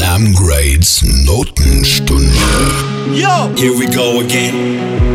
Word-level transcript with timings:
Sam 0.00 0.32
Grades 0.32 1.02
Notenstunde. 1.26 2.34
Yo! 3.12 3.52
Here 3.54 3.76
we 3.78 3.86
go 3.86 4.20
again. 4.20 5.09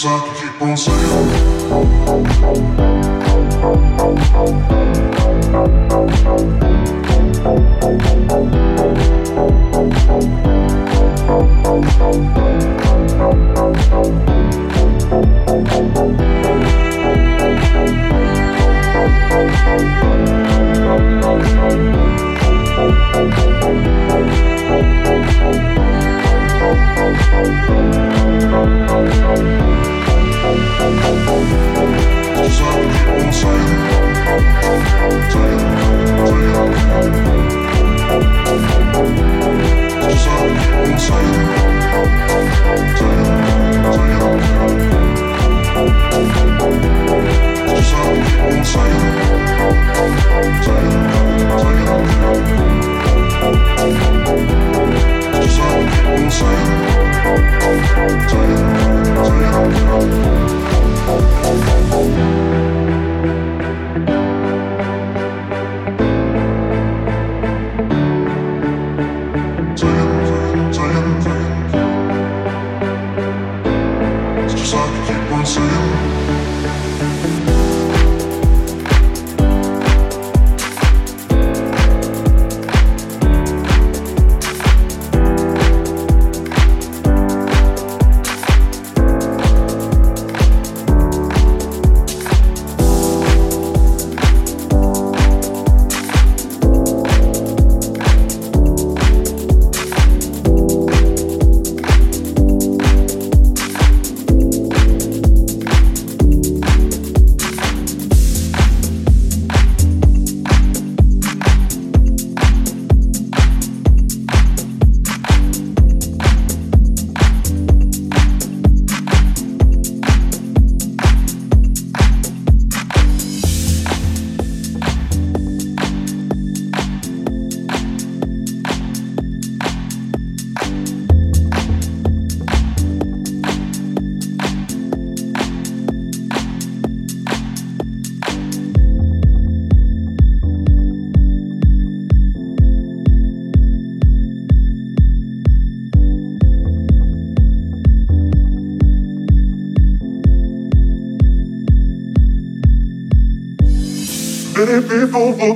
saco 0.00 0.32
de 0.32 0.48
pãozinho. 0.52 1.49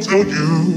Tell 0.04 0.18
you 0.18 0.76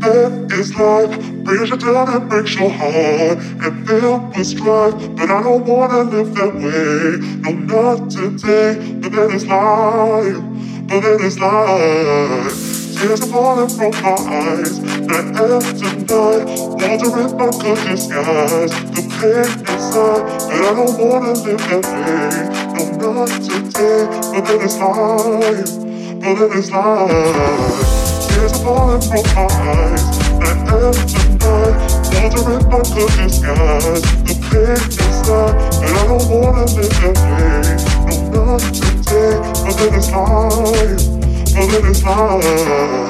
that 0.00 0.48
it's 0.52 0.74
life 0.74 1.10
brings 1.44 1.70
you 1.70 1.76
down 1.76 2.08
and 2.08 2.28
breaks 2.30 2.54
your 2.54 2.70
heart 2.70 3.38
and 3.38 3.86
filled 3.86 4.28
with 4.28 4.46
strife. 4.46 4.94
But 5.16 5.30
I 5.30 5.42
don't 5.42 5.66
wanna 5.66 6.02
live 6.04 6.34
that 6.34 6.54
way, 6.54 7.18
no, 7.42 7.96
not 7.96 8.10
today. 8.10 8.78
But 9.00 9.12
that 9.12 9.30
is 9.34 9.46
life, 9.46 10.38
but 10.86 11.00
that 11.00 11.20
is 11.20 11.38
life. 11.40 12.80
Tears 13.00 13.20
are 13.22 13.26
falling 13.26 13.68
from 13.68 13.90
my 14.02 14.14
eyes, 14.38 14.78
night 14.78 15.34
after 15.34 15.90
night, 16.06 16.44
wandering 16.78 17.32
my 17.36 17.50
country 17.50 17.96
skies. 17.96 18.70
The 18.94 19.02
pain 19.18 19.50
inside, 19.66 20.22
but 20.46 20.62
I 20.62 20.74
don't 20.78 20.94
wanna 20.98 21.32
live 21.32 21.58
that 21.70 21.84
way, 21.90 22.96
no, 22.98 23.12
not 23.12 23.30
today. 23.42 24.06
But 24.32 24.46
that 24.46 24.60
is 24.62 24.78
life 24.78 25.90
but 26.20 26.36
it 26.36 26.52
is 26.52 26.70
life. 26.70 27.99
Tears 28.40 28.52
are 28.54 28.64
falling 28.64 29.02
from 29.02 29.22
my 29.36 29.44
eyes, 29.68 30.04
and 30.32 30.60
after 30.72 31.28
night, 31.36 31.76
wandering 32.14 32.64
my 32.70 32.80
cookie 32.80 33.28
skies. 33.28 34.00
The 34.24 34.34
pain 34.48 34.80
inside, 34.80 35.54
and 35.84 35.92
I 35.92 36.06
don't 36.06 36.24
wanna 36.30 36.64
live 36.72 36.94
that 37.02 37.16
way. 37.20 38.16
No, 38.32 38.56
not 38.56 38.62
today, 38.72 39.36
but 39.62 39.74
then 39.76 39.92
it 39.92 39.98
is 39.98 40.08
life, 40.10 41.04
but 41.52 41.66
then 41.68 41.84
it 41.84 41.90
is 41.90 42.00
life. 42.02 43.09